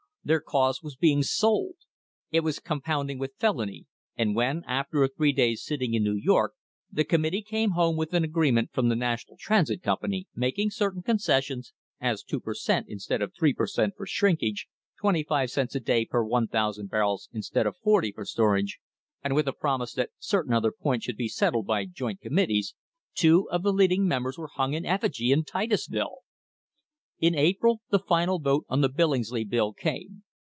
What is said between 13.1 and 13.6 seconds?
of three